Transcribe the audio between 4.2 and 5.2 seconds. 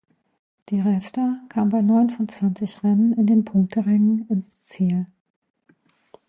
ins Ziel.